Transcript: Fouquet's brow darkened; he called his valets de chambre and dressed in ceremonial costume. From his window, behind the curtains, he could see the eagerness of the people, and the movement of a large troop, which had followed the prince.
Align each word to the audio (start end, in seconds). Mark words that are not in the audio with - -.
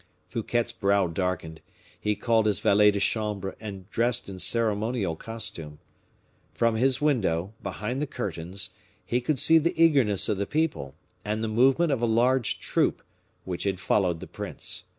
Fouquet's 0.27 0.71
brow 0.71 1.05
darkened; 1.05 1.61
he 1.99 2.15
called 2.15 2.47
his 2.47 2.59
valets 2.59 2.89
de 2.93 2.99
chambre 2.99 3.55
and 3.59 3.87
dressed 3.91 4.29
in 4.29 4.39
ceremonial 4.39 5.15
costume. 5.15 5.77
From 6.55 6.75
his 6.75 6.99
window, 7.01 7.53
behind 7.61 8.01
the 8.01 8.07
curtains, 8.07 8.71
he 9.05 9.21
could 9.21 9.37
see 9.37 9.59
the 9.59 9.79
eagerness 9.79 10.27
of 10.27 10.37
the 10.39 10.47
people, 10.47 10.95
and 11.23 11.43
the 11.43 11.47
movement 11.47 11.91
of 11.91 12.01
a 12.01 12.07
large 12.07 12.59
troop, 12.59 13.03
which 13.45 13.61
had 13.63 13.79
followed 13.79 14.21
the 14.21 14.25
prince. 14.25 14.85